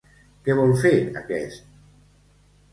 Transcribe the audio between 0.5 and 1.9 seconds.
vol fer aquest?